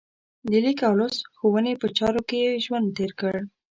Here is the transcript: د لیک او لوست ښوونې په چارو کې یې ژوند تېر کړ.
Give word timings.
د 0.49 0.51
لیک 0.63 0.79
او 0.87 0.93
لوست 0.99 1.21
ښوونې 1.37 1.73
په 1.81 1.87
چارو 1.97 2.21
کې 2.29 2.37
یې 2.45 2.61
ژوند 2.65 2.87
تېر 2.97 3.11
کړ. 3.19 3.35